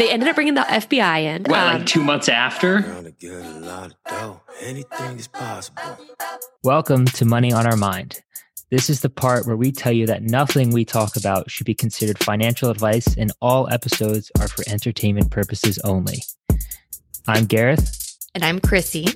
[0.00, 1.42] they ended up bringing the FBI in.
[1.46, 2.80] Well, Um, like two months after.
[3.20, 4.40] Get a lot of dough.
[4.62, 5.98] Anything is possible.
[6.64, 8.22] Welcome to Money on Our Mind.
[8.70, 11.74] This is the part where we tell you that nothing we talk about should be
[11.74, 16.22] considered financial advice, and all episodes are for entertainment purposes only.
[17.28, 18.16] I'm Gareth.
[18.34, 19.06] and I'm Chrissy.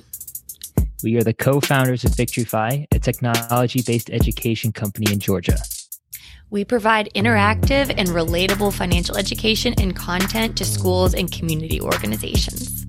[1.03, 5.57] We are the co founders of VicTreeFi, a technology based education company in Georgia.
[6.49, 12.85] We provide interactive and relatable financial education and content to schools and community organizations.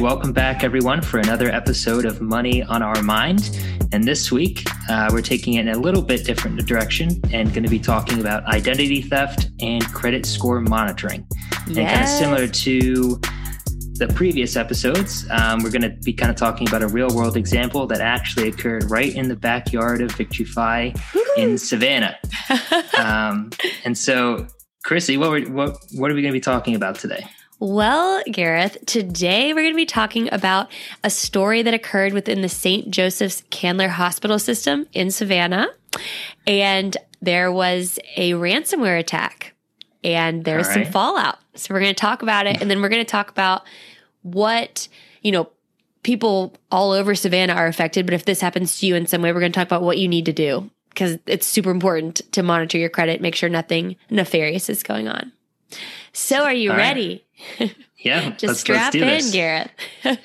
[0.00, 3.56] Welcome back, everyone, for another episode of Money on Our Mind.
[3.92, 7.62] And this week, uh, we're taking it in a little bit different direction and going
[7.62, 11.24] to be talking about identity theft and credit score monitoring.
[11.66, 13.20] And kind of similar to
[13.94, 17.36] the previous episodes, um, we're going to be kind of talking about a real world
[17.36, 20.98] example that actually occurred right in the backyard of VicTreeFi
[21.36, 22.18] in Savannah.
[22.98, 23.50] Um,
[23.84, 24.46] and so,
[24.84, 27.26] Chrissy, what, were, what, what are we going to be talking about today?
[27.58, 30.70] Well, Gareth, today we're going to be talking about
[31.02, 32.90] a story that occurred within the St.
[32.90, 35.68] Joseph's Candler Hospital System in Savannah.
[36.46, 39.53] And there was a ransomware attack
[40.04, 41.38] and there's All some fallout.
[41.54, 43.62] So we're going to talk about it and then we're going to talk about
[44.22, 44.86] what,
[45.22, 45.48] you know,
[46.02, 48.06] people all over Savannah are affected.
[48.06, 49.98] But if this happens to you in some way, we're going to talk about what
[49.98, 53.96] you need to do because it's super important to monitor your credit, make sure nothing
[54.10, 55.32] nefarious is going on.
[56.12, 56.88] So are you All right.
[56.94, 57.24] ready?
[58.04, 59.32] Yeah, Just let's, strap let's do in, this.
[59.32, 59.70] Gareth.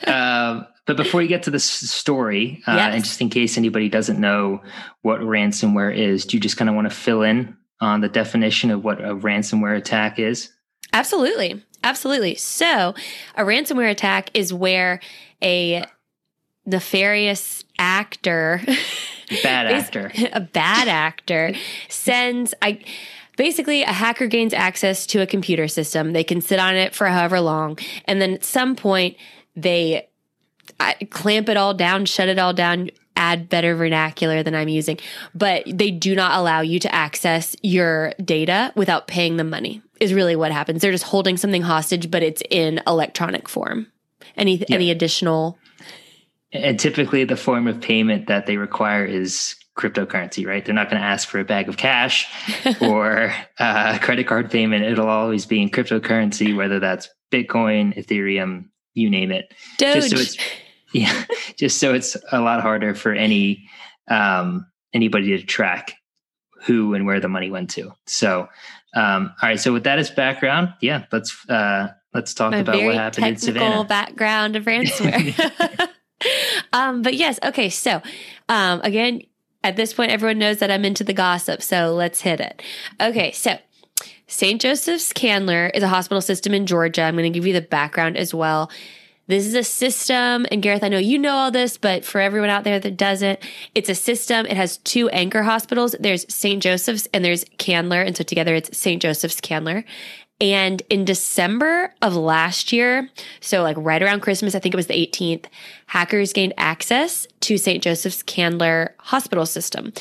[0.05, 2.93] Um, but before you get to the story, uh, Yes.
[2.93, 4.61] and just in case anybody doesn't know
[5.01, 8.71] what ransomware is, do you just kind of want to fill in on the definition
[8.71, 10.51] of what a ransomware attack is?
[10.93, 11.63] Absolutely.
[11.83, 12.35] Absolutely.
[12.35, 12.93] So,
[13.35, 14.99] a ransomware attack is where
[15.41, 15.85] a
[16.65, 18.61] nefarious actor,
[19.43, 20.11] Bad actor.
[20.33, 21.53] a bad actor,
[21.87, 22.83] sends I
[23.37, 26.11] basically a hacker gains access to a computer system.
[26.11, 29.15] They can sit on it for however long, and then at some point
[29.55, 30.09] they
[30.79, 32.89] I, clamp it all down, shut it all down.
[33.29, 34.97] Add better vernacular than I'm using,
[35.35, 39.81] but they do not allow you to access your data without paying them money.
[39.99, 40.81] Is really what happens.
[40.81, 43.87] They're just holding something hostage, but it's in electronic form.
[44.35, 45.59] Any any additional?
[46.51, 50.65] And typically, the form of payment that they require is cryptocurrency, right?
[50.65, 52.27] They're not going to ask for a bag of cash
[52.81, 54.85] or uh, credit card payment.
[54.85, 59.53] It'll always be in cryptocurrency, whether that's Bitcoin, Ethereum, you name it.
[59.77, 59.93] Doge.
[59.93, 60.37] Just so it's
[60.93, 63.67] yeah, just so it's a lot harder for any
[64.09, 65.93] um, anybody to track
[66.63, 67.93] who and where the money went to.
[68.05, 68.49] So,
[68.95, 69.59] um, all right.
[69.59, 73.37] So with that as background, yeah, let's uh, let's talk my about what happened in
[73.37, 73.83] Savannah.
[73.85, 75.89] background of ransomware.
[76.73, 77.69] um, but yes, okay.
[77.69, 78.01] So
[78.47, 79.21] um, again,
[79.63, 81.61] at this point, everyone knows that I'm into the gossip.
[81.61, 82.61] So let's hit it.
[82.99, 83.57] Okay, so
[84.27, 84.61] St.
[84.61, 87.03] Joseph's Candler is a hospital system in Georgia.
[87.03, 88.69] I'm going to give you the background as well.
[89.29, 92.49] This is a system, and Gareth, I know you know all this, but for everyone
[92.49, 93.39] out there that doesn't,
[93.75, 94.47] it's a system.
[94.47, 95.95] It has two anchor hospitals.
[95.99, 96.63] There's St.
[96.63, 98.01] Joseph's and there's Candler.
[98.01, 98.99] And so together it's St.
[98.99, 99.85] Joseph's Candler.
[100.41, 103.07] And in December of last year,
[103.39, 105.45] so like right around Christmas, I think it was the 18th,
[105.85, 107.83] hackers gained access to St.
[107.83, 109.93] Joseph's Candler hospital system.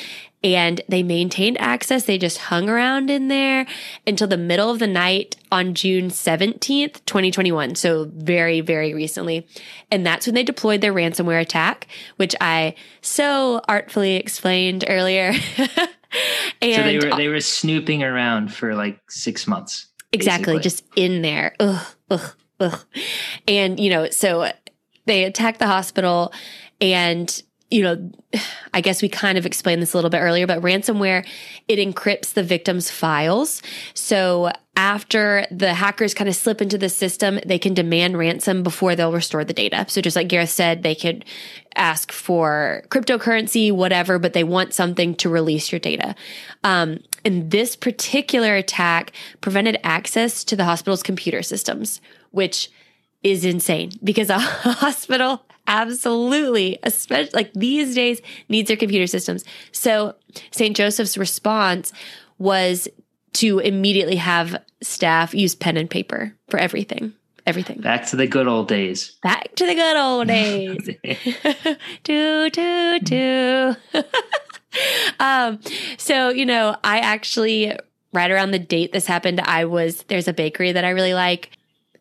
[0.43, 2.05] And they maintained access.
[2.05, 3.67] They just hung around in there
[4.07, 7.75] until the middle of the night on June 17th, 2021.
[7.75, 9.49] So very, very recently.
[9.91, 15.33] And that's when they deployed their ransomware attack, which I so artfully explained earlier.
[15.59, 15.71] and
[16.75, 19.89] so they were they were snooping around for like six months.
[20.13, 20.63] Exactly, basically.
[20.63, 21.55] just in there.
[21.61, 22.85] Ugh, ugh, ugh.
[23.47, 24.51] And, you know, so
[25.07, 26.33] they attacked the hospital
[26.81, 28.11] and, you know,
[28.73, 31.27] I guess we kind of explained this a little bit earlier, but ransomware,
[31.67, 33.63] it encrypts the victim's files.
[33.93, 38.97] So after the hackers kind of slip into the system, they can demand ransom before
[38.97, 39.85] they'll restore the data.
[39.89, 41.27] So just like Gareth said, they could
[41.75, 46.15] ask for cryptocurrency, whatever, but they want something to release your data.
[46.65, 49.13] Um, and this particular attack
[49.43, 52.01] prevented access to the hospital's computer systems,
[52.31, 52.71] which
[53.23, 59.45] is insane because a hospital absolutely, especially like these days, needs their computer systems.
[59.71, 60.17] So
[60.51, 60.77] St.
[60.77, 61.93] Joseph's response
[62.39, 62.89] was
[63.35, 67.13] to immediately have staff use pen and paper for everything.
[67.47, 67.81] Everything.
[67.81, 69.17] Back to the good old days.
[69.23, 70.91] Back to the good old days.
[72.05, 73.77] do, do, do.
[75.21, 75.59] um,
[75.97, 77.75] so, you know, I actually,
[78.13, 81.58] right around the date this happened, I was, there's a bakery that I really like.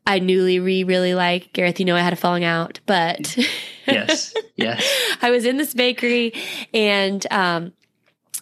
[0.07, 1.51] I newly re really like.
[1.51, 3.37] Gareth, you know, I had a falling out, but
[3.85, 4.87] yes, yes.
[5.21, 6.33] I was in this bakery
[6.73, 7.73] and um,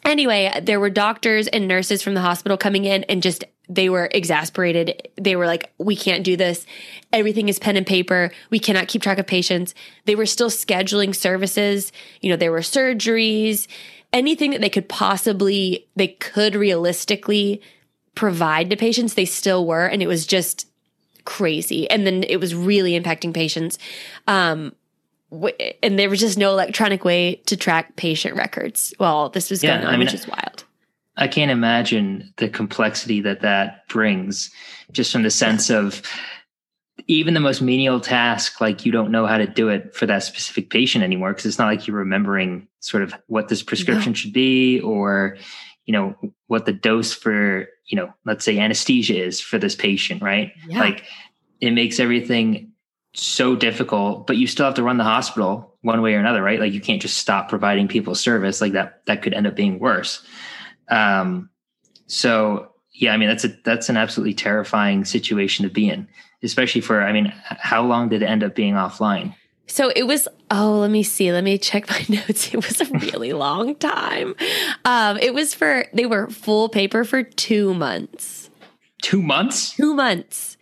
[0.05, 4.07] anyway, there were doctors and nurses from the hospital coming in and just they were
[4.11, 5.09] exasperated.
[5.15, 6.67] They were like, we can't do this.
[7.11, 8.29] Everything is pen and paper.
[8.51, 9.73] We cannot keep track of patients.
[10.05, 11.91] They were still scheduling services.
[12.21, 13.65] You know, there were surgeries,
[14.13, 17.59] anything that they could possibly, they could realistically
[18.13, 19.87] provide to patients, they still were.
[19.87, 20.67] And it was just
[21.25, 21.89] crazy.
[21.89, 23.77] And then it was really impacting patients.
[24.27, 24.73] Um,
[25.83, 29.77] and there was just no electronic way to track patient records while this was Yeah,
[29.77, 30.63] going on, I mean, which is wild.
[31.17, 34.51] I can't imagine the complexity that that brings,
[34.91, 36.01] just from the sense of
[37.07, 40.23] even the most menial task, like you don't know how to do it for that
[40.23, 44.33] specific patient anymore, because it's not like you're remembering sort of what this prescription should
[44.33, 45.37] be or,
[45.85, 46.15] you know,
[46.47, 50.51] what the dose for, you know, let's say anesthesia is for this patient, right?
[50.67, 50.79] Yeah.
[50.79, 51.03] Like
[51.61, 52.71] it makes everything
[53.13, 56.59] so difficult, but you still have to run the hospital one way or another, right?
[56.59, 59.79] Like you can't just stop providing people service like that, that could end up being
[59.79, 60.25] worse.
[60.89, 61.49] Um,
[62.07, 66.07] so yeah, I mean, that's a, that's an absolutely terrifying situation to be in,
[66.43, 69.35] especially for, I mean, how long did it end up being offline?
[69.67, 71.31] So it was, oh, let me see.
[71.31, 72.53] Let me check my notes.
[72.53, 74.35] It was a really long time.
[74.85, 78.49] Um, it was for, they were full paper for two months.
[79.01, 79.75] Two months?
[79.75, 80.57] Two months.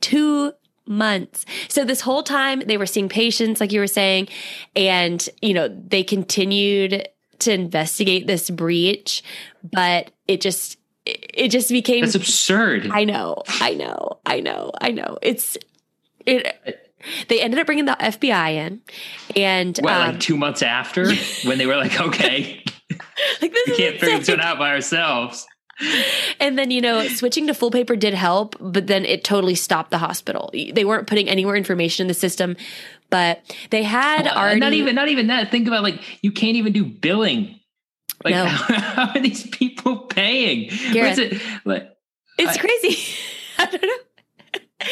[0.00, 0.52] Two
[0.86, 1.44] months.
[1.68, 4.28] So this whole time they were seeing patients, like you were saying,
[4.74, 7.08] and, you know, they continued
[7.40, 9.22] to investigate this breach,
[9.62, 12.90] but it just, it just became That's absurd.
[12.90, 15.18] I know, I know, I know, I know.
[15.22, 15.56] It's
[16.26, 16.87] it.
[17.28, 18.80] They ended up bringing the FBI in,
[19.36, 21.12] and well, um, like two months after
[21.44, 22.62] when they were like, okay,
[23.40, 25.46] like this we can't figure this one out by ourselves.
[26.40, 29.90] And then you know, switching to full paper did help, but then it totally stopped
[29.92, 30.50] the hospital.
[30.52, 32.56] They weren't putting any more information in the system,
[33.10, 34.58] but they had Uh, already.
[34.58, 35.52] not even not even that.
[35.52, 37.60] Think about like you can't even do billing.
[38.24, 38.44] Like No.
[38.46, 40.70] how, are these people paying?
[40.92, 41.18] Gareth.
[41.20, 41.88] it like?
[42.38, 43.14] It's I- crazy.
[43.58, 44.86] I don't know.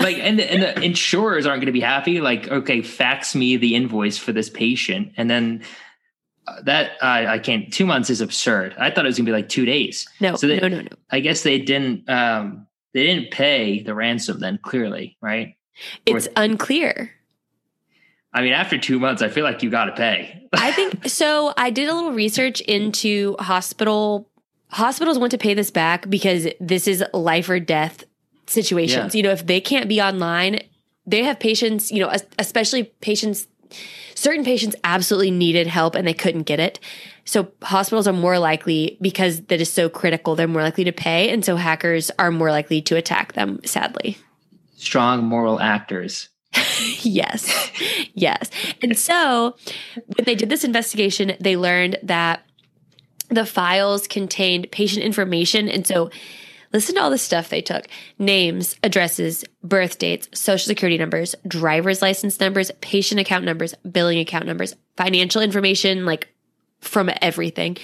[0.00, 2.20] Like and the, and the insurers aren't going to be happy.
[2.20, 5.62] Like okay, fax me the invoice for this patient, and then
[6.46, 7.72] uh, that I I can't.
[7.72, 8.74] Two months is absurd.
[8.78, 10.08] I thought it was going to be like two days.
[10.20, 10.88] No, So they- no, no, no.
[11.10, 12.08] I guess they didn't.
[12.08, 14.58] um They didn't pay the ransom then.
[14.62, 15.54] Clearly, right?
[16.06, 17.10] It's unclear.
[18.32, 20.48] I mean, after two months, I feel like you got to pay.
[20.52, 21.52] I think so.
[21.56, 24.28] I did a little research into hospital
[24.68, 28.04] hospitals want to pay this back because this is life or death
[28.50, 29.14] situations.
[29.14, 29.18] Yeah.
[29.18, 30.60] You know, if they can't be online,
[31.06, 33.46] they have patients, you know, especially patients
[34.14, 36.78] certain patients absolutely needed help and they couldn't get it.
[37.24, 41.30] So hospitals are more likely because that is so critical, they're more likely to pay
[41.30, 44.18] and so hackers are more likely to attack them, sadly.
[44.76, 46.28] Strong moral actors.
[47.00, 47.70] yes.
[48.14, 48.50] Yes.
[48.82, 49.56] And so
[49.94, 52.44] when they did this investigation, they learned that
[53.28, 55.68] the files contained patient information.
[55.68, 56.10] And so
[56.72, 57.86] listen to all the stuff they took
[58.18, 64.46] names, addresses, birth dates, social security numbers, driver's license numbers, patient account numbers, billing account
[64.46, 66.28] numbers, financial information, like
[66.80, 67.76] from everything.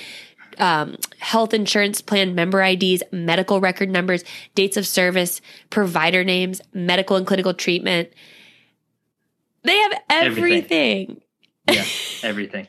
[0.58, 4.24] Um, health insurance plan member IDs, medical record numbers,
[4.54, 8.08] dates of service, provider names, medical and clinical treatment.
[9.64, 11.20] They have everything.
[11.20, 11.22] Everything.
[11.70, 11.84] Yeah,
[12.22, 12.68] everything.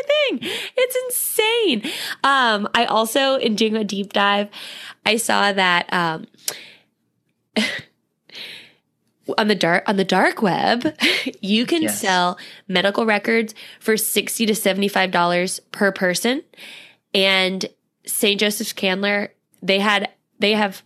[0.00, 0.50] Everything.
[0.76, 1.82] It's insane.
[2.24, 4.48] Um, I also, in doing a deep dive,
[5.04, 6.26] I saw that um,
[9.38, 10.96] on the dark on the dark web,
[11.40, 12.00] you can Yes.
[12.00, 16.42] sell medical records for sixty to seventy five dollars per person.
[17.14, 17.66] And
[18.06, 18.38] St.
[18.40, 19.32] Joseph's Candler,
[19.62, 20.82] they had they have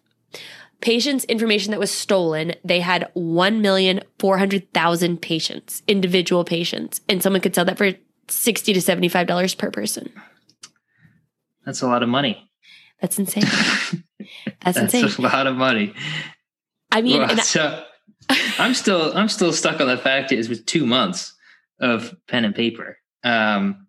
[0.80, 2.54] patients' information that was stolen.
[2.64, 7.78] They had one million four hundred thousand patients, individual patients, and someone could sell that
[7.78, 7.92] for
[8.28, 10.12] sixty to seventy five dollars per person.
[11.64, 12.50] That's a lot of money.
[13.00, 13.44] That's insane.
[14.62, 15.24] That's, That's insane.
[15.24, 15.94] a lot of money.
[16.90, 17.84] I mean, Well, so
[18.58, 21.34] I'm still I'm still stuck on the fact it was two months
[21.80, 22.98] of pen and paper.
[23.24, 23.86] Um,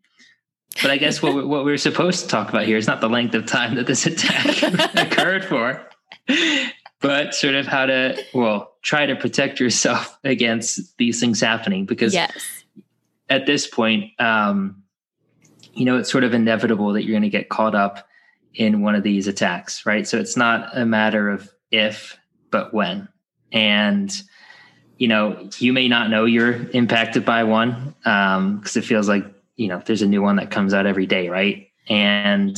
[0.82, 3.08] but I guess what we- what we're supposed to talk about here is not the
[3.10, 4.64] length of time that this attack
[4.96, 5.88] occurred for,
[7.02, 12.14] but sort of how to well try to protect yourself against these things happening because
[12.14, 12.65] yes,
[13.30, 14.84] at this point, um,
[15.74, 18.08] you know, it's sort of inevitable that you're going to get caught up
[18.54, 20.08] in one of these attacks, right?
[20.08, 22.18] So it's not a matter of if,
[22.52, 23.10] but when.
[23.52, 24.12] And,
[24.98, 29.26] you know, you may not know you're impacted by one because it feels like,
[29.58, 31.68] you know, there's a new one that comes out every day, right?
[31.88, 32.58] And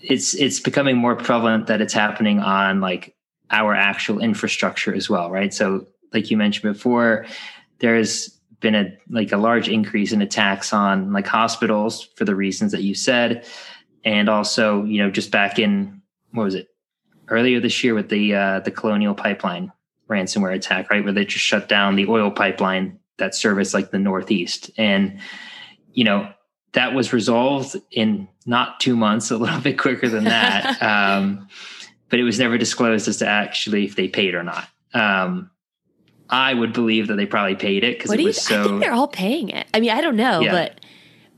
[0.00, 3.14] it's it's becoming more prevalent that it's happening on like
[3.50, 5.52] our actual infrastructure as well, right?
[5.52, 7.26] So, like you mentioned before,
[7.80, 8.35] there's
[8.66, 12.82] been a like a large increase in attacks on like hospitals for the reasons that
[12.82, 13.46] you said,
[14.04, 16.68] and also you know just back in what was it
[17.28, 19.72] earlier this year with the uh, the Colonial Pipeline
[20.10, 24.00] ransomware attack, right, where they just shut down the oil pipeline that serviced like the
[24.00, 25.20] Northeast, and
[25.92, 26.28] you know
[26.72, 30.82] that was resolved in not two months, a little bit quicker than that.
[30.82, 31.46] um,
[32.08, 34.68] but it was never disclosed as to actually if they paid or not.
[34.92, 35.50] Um,
[36.28, 38.60] I would believe that they probably paid it because it was so.
[38.60, 39.66] I think they're all paying it.
[39.72, 40.52] I mean, I don't know, Yeah.
[40.52, 40.80] but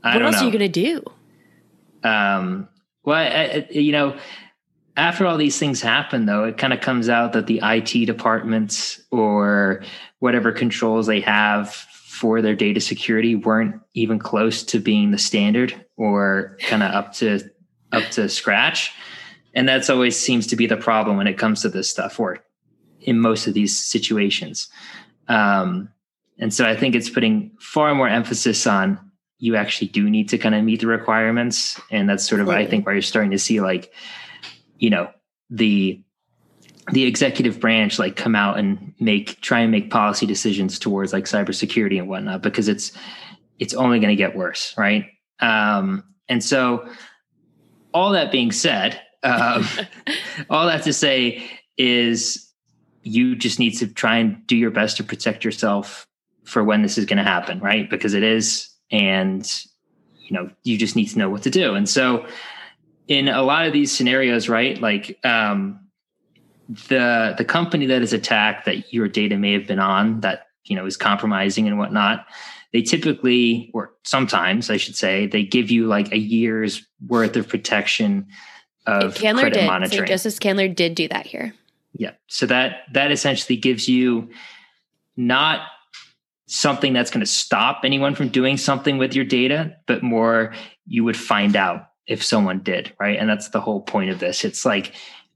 [0.01, 0.41] what else know.
[0.41, 1.03] are you going to do?
[2.03, 2.67] Um,
[3.03, 4.17] well, I, I, you know,
[4.97, 9.01] after all these things happen, though, it kind of comes out that the IT departments
[9.11, 9.83] or
[10.19, 15.73] whatever controls they have for their data security weren't even close to being the standard
[15.95, 17.39] or kind of up to
[17.91, 18.91] up to scratch.
[19.53, 22.39] And that's always seems to be the problem when it comes to this stuff, or
[23.01, 24.67] in most of these situations.
[25.27, 25.89] Um,
[26.37, 28.99] and so I think it's putting far more emphasis on
[29.39, 31.79] you actually do need to kind of meet the requirements.
[31.89, 33.91] And that's sort of, I think, where you're starting to see like,
[34.77, 35.09] you know,
[35.49, 36.03] the
[36.91, 41.25] the executive branch like come out and make try and make policy decisions towards like
[41.25, 42.91] cybersecurity and whatnot because it's
[43.59, 45.05] it's only going to get worse, right?
[45.39, 46.89] Um, and so,
[47.93, 49.67] all that being said, um,
[50.49, 52.48] all that to say is
[53.03, 56.07] you just need to try and do your best to protect yourself
[56.43, 57.89] for when this is going to happen, right?
[57.89, 59.49] Because it is, and
[60.27, 61.75] you know, you just need to know what to do.
[61.75, 62.25] And so,
[63.07, 65.79] in a lot of these scenarios, right, like um,
[66.67, 70.75] the the company that is attacked that your data may have been on that you
[70.75, 72.27] know is compromising and whatnot
[72.73, 77.47] they typically or sometimes i should say they give you like a year's worth of
[77.47, 78.27] protection
[78.89, 79.67] of Candler credit did.
[79.67, 80.07] monitoring.
[80.07, 81.53] Joseph's Candler did do that here.
[81.93, 82.11] Yeah.
[82.27, 84.29] So that that essentially gives you
[85.17, 85.61] not
[86.47, 90.53] something that's going to stop anyone from doing something with your data, but more
[90.87, 93.19] you would find out if someone did, right?
[93.19, 94.43] And that's the whole point of this.
[94.43, 94.93] It's like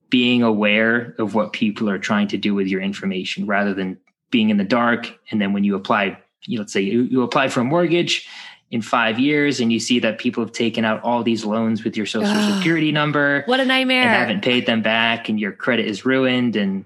[0.09, 3.97] being aware of what people are trying to do with your information rather than
[4.31, 7.21] being in the dark and then when you apply, you know, let's say you, you
[7.21, 8.27] apply for a mortgage
[8.73, 11.95] in 5 years and you see that people have taken out all these loans with
[11.95, 14.01] your social security number What a nightmare.
[14.01, 16.83] and haven't paid them back and your credit is ruined and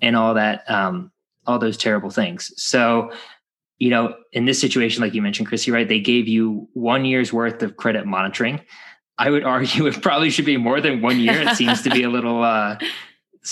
[0.00, 1.12] and all that um
[1.46, 3.12] all those terrible things so
[3.78, 7.32] you know in this situation like you mentioned chrissy right they gave you one year's
[7.34, 8.58] worth of credit monitoring
[9.18, 12.02] i would argue it probably should be more than one year it seems to be
[12.02, 12.78] a little uh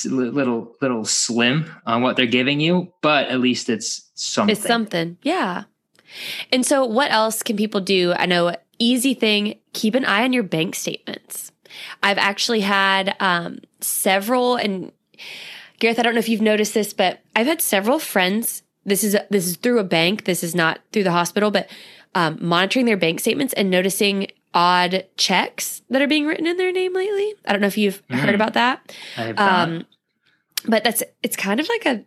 [0.06, 5.16] little little slim on what they're giving you but at least it's something It's something.
[5.22, 5.64] Yeah.
[6.53, 8.12] And so, what else can people do?
[8.17, 11.53] I know, easy thing keep an eye on your bank statements.
[12.03, 14.91] I've actually had um, several, and
[15.79, 18.62] Gareth, I don't know if you've noticed this, but I've had several friends.
[18.85, 20.25] This is this is through a bank.
[20.25, 21.69] This is not through the hospital, but
[22.15, 26.73] um, monitoring their bank statements and noticing odd checks that are being written in their
[26.73, 27.35] name lately.
[27.47, 28.35] I don't know if you've heard Mm.
[28.35, 28.93] about that.
[29.19, 29.69] I have not.
[29.69, 29.87] Um,
[30.67, 32.05] but that's it's kind of like a.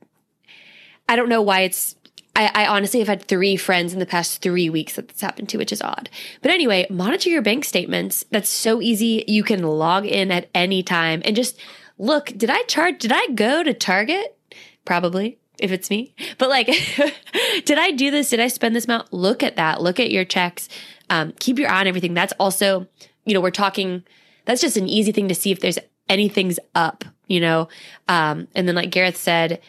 [1.08, 1.96] I don't know why it's.
[2.42, 5.50] I, I honestly have had three friends in the past three weeks that this happened
[5.50, 6.10] to, which is odd.
[6.42, 8.26] But anyway, monitor your bank statements.
[8.32, 9.24] That's so easy.
[9.28, 11.60] You can log in at any time and just
[12.00, 12.28] look.
[12.36, 13.00] Did I charge?
[13.00, 14.36] Did I go to Target?
[14.86, 16.16] Probably, if it's me.
[16.40, 16.66] But like,
[17.66, 18.32] did I do this?
[18.32, 19.14] Did I spend this amount?
[19.14, 19.82] Look at that.
[19.82, 20.68] Look at your checks.
[21.12, 22.16] Um, keep your eye on everything.
[22.16, 22.88] That's also,
[23.26, 24.04] you know, we're talking.
[24.46, 25.78] That's just an easy thing to see if there's
[26.10, 27.06] anything's up.
[27.28, 27.70] You know,
[28.10, 29.62] um, and then like Gareth said,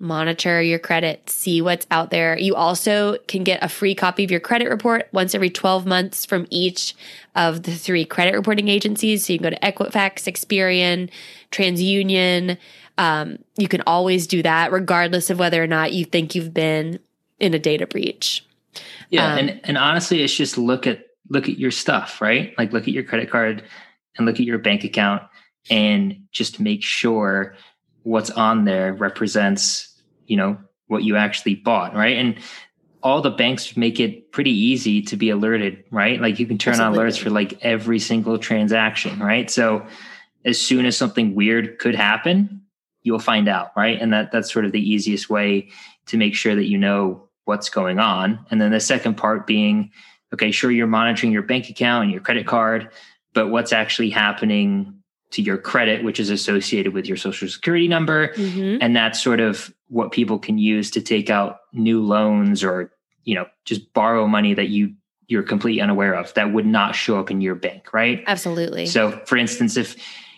[0.00, 2.38] monitor your credit, see what's out there.
[2.38, 6.24] You also can get a free copy of your credit report once every 12 months
[6.24, 6.94] from each
[7.36, 9.26] of the three credit reporting agencies.
[9.26, 11.10] So you can go to Equifax, Experian,
[11.52, 12.56] TransUnion.
[12.98, 16.98] Um, you can always do that regardless of whether or not you think you've been
[17.38, 18.44] in a data breach.
[19.10, 22.54] Yeah, Um, and and honestly, it's just look at look at your stuff, right?
[22.58, 23.64] Like look at your credit card
[24.16, 25.22] and look at your bank account,
[25.68, 27.56] and just make sure
[28.02, 29.89] what's on there represents,
[30.30, 30.56] you know,
[30.86, 32.16] what you actually bought, right?
[32.16, 32.36] And
[33.02, 36.20] all the banks make it pretty easy to be alerted, right?
[36.20, 39.50] Like you can turn on alerts for like every single transaction, right?
[39.50, 39.84] So
[40.44, 42.62] as soon as something weird could happen,
[43.02, 44.00] you'll find out, right?
[44.00, 45.70] And that that's sort of the easiest way
[46.06, 48.38] to make sure that you know what's going on.
[48.50, 49.90] And then the second part being,
[50.32, 52.90] okay, sure, you're monitoring your bank account and your credit card,
[53.32, 54.94] but what's actually happening
[55.30, 58.28] to your credit, which is associated with your social security number.
[58.34, 58.78] Mhm.
[58.80, 62.92] And that's sort of what people can use to take out new loans or,
[63.24, 64.94] you know, just borrow money that you
[65.28, 68.24] you're completely unaware of that would not show up in your bank, right?
[68.26, 68.86] Absolutely.
[68.86, 69.94] So, for instance, if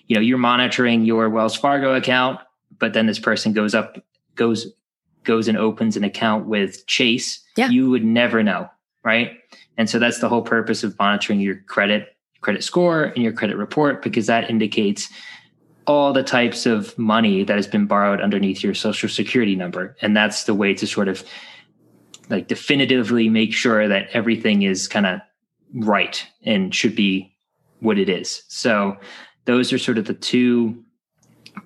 [0.08, 2.40] you know you're monitoring your Wells Fargo account,
[2.78, 3.96] but then this person goes up
[4.34, 4.66] goes
[5.24, 7.68] goes and opens an account with Chase, Yeah.
[7.70, 8.68] you would never know,
[9.04, 9.32] right?
[9.78, 13.56] And so that's the whole purpose of monitoring your credit credit score and your credit
[13.56, 15.08] report because that indicates
[15.86, 20.16] all the types of money that has been borrowed underneath your social security number and
[20.16, 21.24] that's the way to sort of
[22.28, 25.20] like definitively make sure that everything is kind of
[25.74, 27.34] right and should be
[27.80, 28.96] what it is so
[29.44, 30.82] those are sort of the two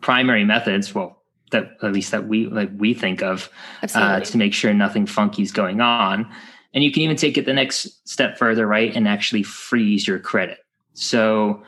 [0.01, 1.17] primary methods well
[1.51, 3.49] that at least that we like we think of
[3.95, 6.31] uh, to make sure nothing funky is going on.
[6.75, 8.95] And you can even take it the next step further, right?
[8.95, 10.59] And actually freeze your credit.
[10.93, 11.63] So,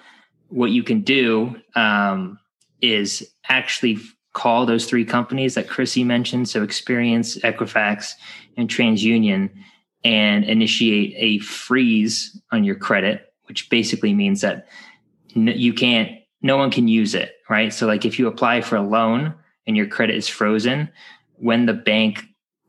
[0.48, 2.38] what you can do um,
[2.80, 3.98] is actually
[4.32, 6.48] call those three companies that Chrissy mentioned.
[6.48, 8.12] So, Experian, Equifax,
[8.56, 9.50] and TransUnion,
[10.04, 14.68] and initiate a freeze on your credit, which basically means that
[15.34, 17.72] you can't, no one can use it, right?
[17.72, 19.34] So, like if you apply for a loan
[19.66, 20.88] and your credit is frozen,
[21.36, 22.24] when the bank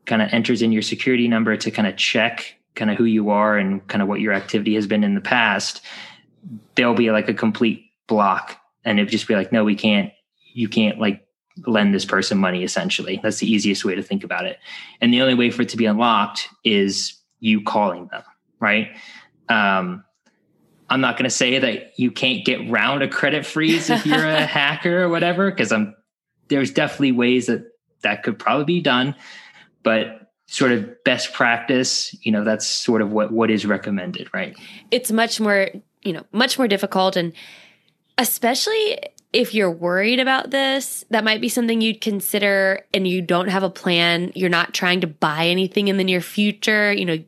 [0.06, 3.30] kind of enters in your security number to kind of check kind of who you
[3.30, 5.82] are and kind of what your activity has been in the past,
[6.74, 8.56] there'll be like a complete block.
[8.84, 10.12] And it'd just be like, no, we can't,
[10.52, 11.26] you can't like
[11.66, 13.20] lend this person money essentially.
[13.22, 14.58] That's the easiest way to think about it.
[15.00, 18.22] And the only way for it to be unlocked is you calling them,
[18.58, 18.88] right?
[19.48, 20.04] Um,
[20.88, 24.26] I'm not going to say that you can't get round a credit freeze if you're
[24.26, 25.94] a hacker or whatever, because I'm
[26.48, 27.64] there's definitely ways that
[28.02, 29.14] that could probably be done,
[29.84, 34.56] but sort of best practice, you know, that's sort of what what is recommended, right?
[34.90, 35.68] it's much more
[36.02, 37.16] you know much more difficult.
[37.16, 37.32] And
[38.18, 38.98] especially
[39.32, 43.62] if you're worried about this that might be something you'd consider and you don't have
[43.62, 44.32] a plan.
[44.34, 47.18] You're not trying to buy anything in the near future you know.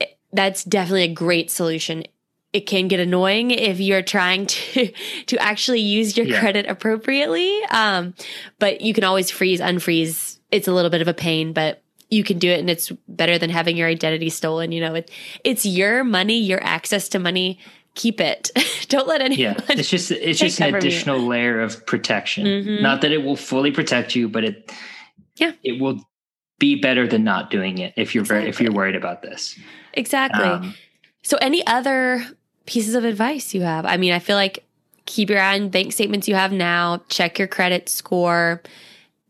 [0.00, 2.04] It- that's definitely a great solution.
[2.52, 4.92] It can get annoying if you're trying to
[5.26, 6.40] to actually use your Yeah.
[6.40, 7.62] credit appropriately.
[7.64, 8.14] Um
[8.58, 10.38] but you can always freeze unfreeze.
[10.50, 13.38] It's a little bit of a pain but you can do it and it's better
[13.38, 15.10] than having your identity stolen you know it,
[15.44, 17.58] it's your money your access to money
[17.94, 18.50] keep it
[18.88, 22.44] don't let anyone Yeah, it's just it's just an additional layer of protection.
[22.46, 22.82] Mhm.
[22.82, 24.72] Not that it will fully protect you, but it
[25.36, 25.52] Yeah.
[25.64, 26.00] it will
[26.58, 29.58] be better than not doing it if you're very if you're worried about this.
[29.94, 30.74] exactly Um,
[31.22, 32.24] so any other
[32.66, 34.62] pieces of advice you have i mean i feel like
[35.06, 38.62] keep your eye on bank statements you have now check your credit score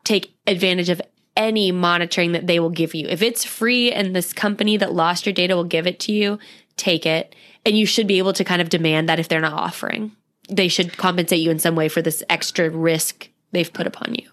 [0.05, 1.01] take advantage of
[1.37, 3.07] any monitoring that they will give you.
[3.09, 6.39] If it's free and this company that lost your data will give it to you
[6.81, 7.35] take it.
[7.65, 10.13] And you should be able to kind of demand that if they're not offering.
[10.49, 14.29] They should compensate you in some way for this extra risk they've put upon you.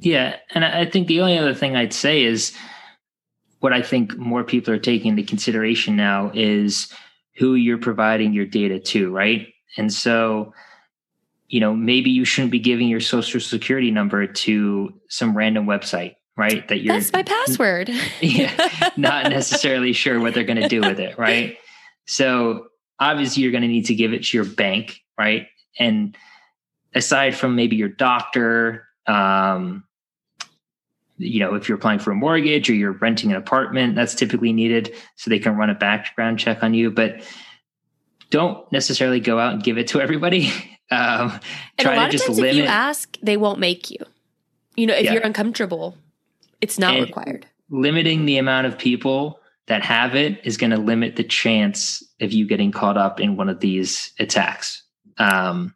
[0.00, 2.54] Yeah, and I think the only other thing I'd say is
[3.60, 6.92] what I think more people are taking into consideration now is
[7.36, 9.48] who you're providing your data to, right?
[9.78, 10.52] And so,
[11.48, 16.16] you know, maybe you shouldn't be giving your social security number to some random website,
[16.36, 16.66] right?
[16.68, 20.98] That you're that's my password yeah, not necessarily sure what they're going to do with
[21.00, 21.56] it, right?
[22.06, 22.66] So
[23.00, 25.46] obviously, you're going to need to give it to your bank, right?
[25.78, 26.16] And
[26.94, 29.84] aside from maybe your doctor, um,
[31.18, 34.52] you know, if you're applying for a mortgage or you're renting an apartment, that's typically
[34.52, 36.90] needed so they can run a background check on you.
[36.90, 37.22] But
[38.30, 40.50] don't necessarily go out and give it to everybody.
[40.90, 41.40] Um,
[41.78, 42.50] And a lot to of just times, limit.
[42.52, 43.96] if you ask, they won't make you.
[44.76, 45.14] You know, if Yeah.
[45.14, 45.96] you're uncomfortable,
[46.60, 47.46] it's not And- required.
[47.70, 52.32] limiting the amount of people that have it is going to limit the chance of
[52.32, 54.82] you getting caught up in one of these attacks.
[55.18, 55.74] Um,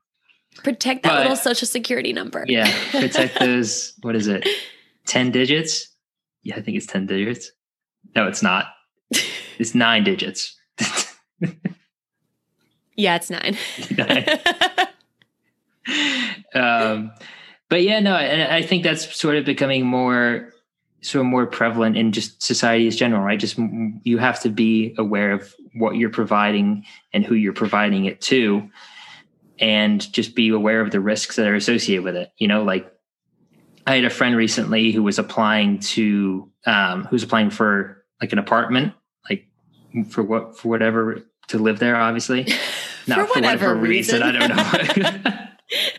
[0.62, 2.45] Protect that but- little social security number.
[2.49, 3.95] yeah, protect those.
[4.03, 4.47] What is it?
[5.07, 5.88] 10 digits?
[6.43, 7.51] Yeah, I think it's 10 digits.
[8.14, 8.67] No, it's not.
[9.59, 10.57] It's nine digits.
[12.97, 13.57] yeah, it's nine.
[16.55, 17.12] um,
[17.69, 20.53] but yeah, no, and I think that's sort of becoming more,
[21.09, 23.40] sort of more prevalent in just society as general, right?
[23.40, 23.59] Just
[24.03, 28.68] you have to be aware of what you're providing and who you're providing it to,
[29.59, 32.31] and just be aware of the risks that are associated with it.
[32.37, 32.92] You know, like
[33.87, 38.33] I had a friend recently who was applying to, um, who was applying for like
[38.33, 38.92] an apartment,
[39.31, 39.47] like
[40.11, 42.47] for what, for whatever to live there, obviously.
[43.07, 44.23] Not For whatever reason.
[44.23, 45.49] I don't know.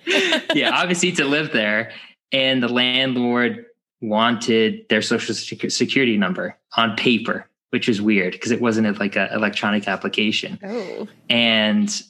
[0.54, 1.92] yeah, obviously to live there.
[2.32, 3.66] And the landlord
[4.02, 8.92] wanted their social Secu- security number on paper, which was weird because it wasn't a,
[8.94, 10.60] like an electronic application.
[10.64, 12.02] oh, And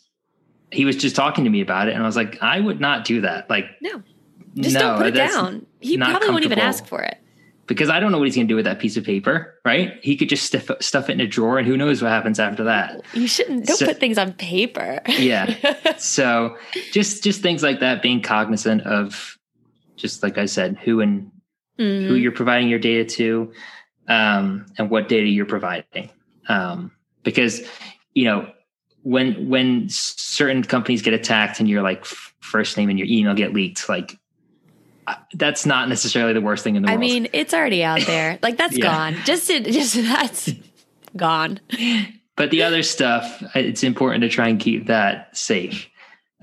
[0.71, 1.93] he was just talking to me about it.
[1.95, 3.49] And I was like, I would not do that.
[3.49, 4.04] Like, no.
[4.56, 5.65] Just no, don't put it down.
[5.80, 7.17] He probably won't even ask for it.
[7.67, 9.99] Because I don't know what he's going to do with that piece of paper, right?
[10.02, 12.63] He could just stuff, stuff it in a drawer and who knows what happens after
[12.63, 12.99] that.
[13.13, 15.02] You shouldn't, don't So- put things on paper.
[15.08, 15.54] Yeah.
[15.99, 16.58] so
[16.91, 19.38] just just things like that being cognizant of
[19.97, 21.30] just like i said who and
[21.80, 22.08] Mhm.
[22.08, 23.52] who you're providing your data to,
[24.08, 26.10] um, and what data you're providing.
[26.48, 26.92] Um,
[27.24, 27.62] because
[28.13, 28.50] you know
[29.04, 33.54] when when certain companies get attacked and your like first name and your email get
[33.54, 34.18] leaked, like
[35.34, 37.04] that's not necessarily the worst thing in the I world.
[37.04, 38.38] I mean, it's already out there.
[38.44, 38.84] Like that's Yeah.
[38.86, 39.15] gone.
[39.26, 40.52] Just to, just that's
[41.15, 41.60] gone.
[42.36, 45.88] but the other stuff, it's important to try and keep that safe.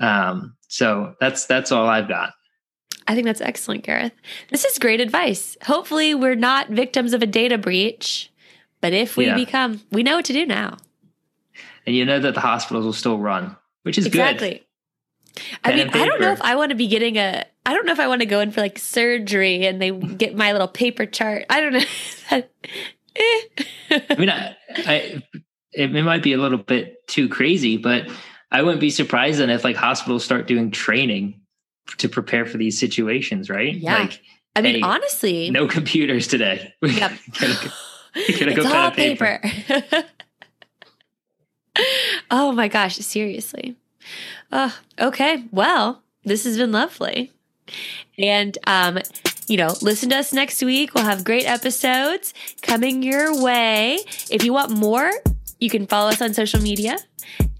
[0.00, 2.32] Um, so that's that's all I've got.
[3.08, 4.12] I think that's excellent, Gareth.
[4.50, 5.56] This is great advice.
[5.64, 8.30] Hopefully, we're not victims of a data breach,
[8.80, 9.34] but if we Yeah.
[9.36, 10.76] become, we know what to do now.
[11.86, 14.20] And you know that the hospitals will still run, which is good.
[14.20, 14.62] Exactly.
[15.62, 17.44] I Pen mean, I don't know if I want to be getting a.
[17.64, 20.34] I don't know if I want to go in for like surgery and they get
[20.34, 21.44] my little paper chart.
[21.50, 22.42] I don't know.
[23.18, 23.40] Eh.
[24.10, 24.54] I mean, I,
[24.86, 25.22] I
[25.72, 28.10] it, it might be a little bit too crazy, but
[28.50, 31.40] I wouldn't be surprised then if like hospitals start doing training
[31.98, 33.74] to prepare for these situations, right?
[33.74, 33.98] Yeah.
[33.98, 34.20] Like
[34.54, 36.74] I mean, Hey, honestly, no computers today.
[36.82, 37.12] Yep.
[38.16, 39.40] Gotta it's go all paper.
[39.42, 40.04] paper.
[42.30, 43.76] oh my gosh, seriously.
[44.50, 47.30] Uh, okay, well, this has been lovely.
[48.18, 48.98] And, um,
[49.48, 50.94] you know, listen to us next week.
[50.94, 53.98] We'll have great episodes coming your way.
[54.30, 55.10] If you want more,
[55.60, 56.96] you can follow us on social media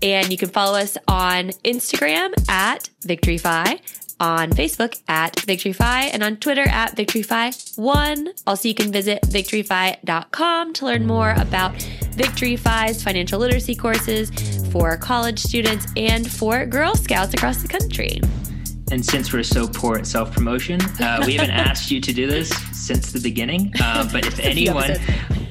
[0.03, 3.81] and you can follow us on Instagram at VicTreeFi,
[4.19, 8.43] on Facebook at VicTreeFi, and on Twitter at VictoryFi1.
[8.47, 11.73] Also, you can visit victoryfi.com to learn more about
[12.17, 14.31] VicTreeFi's financial literacy courses
[14.71, 18.21] for college students and for Girl Scouts across the country.
[18.91, 22.27] And since we're so poor at self promotion, uh, we haven't asked you to do
[22.27, 23.73] this since the beginning.
[23.81, 24.93] Uh, but if anyone,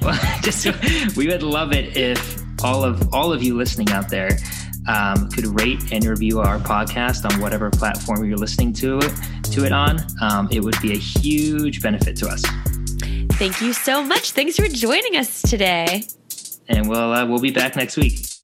[0.00, 0.66] well, just
[1.16, 4.30] we would love it if all of all of you listening out there
[4.88, 9.12] um, could rate and review our podcast on whatever platform you're listening to it
[9.52, 10.00] to it on.
[10.20, 12.42] Um, it would be a huge benefit to us.
[13.32, 14.32] Thank you so much.
[14.32, 16.04] Thanks for joining us today.
[16.68, 18.35] And we'll uh, we'll be back next week.